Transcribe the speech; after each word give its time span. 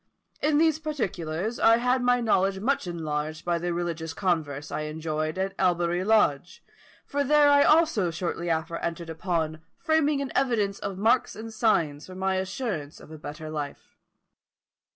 In 0.41 0.57
these 0.57 0.79
particulars, 0.79 1.59
I 1.59 1.77
had 1.77 2.01
my 2.01 2.21
knowledge 2.21 2.59
much 2.59 2.87
enlarged 2.87 3.45
by 3.45 3.59
the 3.59 3.71
religious 3.71 4.15
converse 4.15 4.71
I 4.71 4.81
enjoyed 4.89 5.37
at 5.37 5.53
Albury 5.59 6.03
Lodge, 6.03 6.63
for 7.05 7.23
there 7.23 7.51
also 7.67 8.07
I 8.07 8.09
shortly 8.09 8.49
after 8.49 8.77
entered 8.77 9.11
upon 9.11 9.61
framing 9.77 10.19
an 10.19 10.31
evidence 10.33 10.79
of 10.79 10.97
marks 10.97 11.35
and 11.35 11.53
signs 11.53 12.07
for 12.07 12.15
my 12.15 12.37
assurance 12.37 12.99
of 12.99 13.11
a 13.11 13.19
better 13.19 13.51
life. 13.51 13.95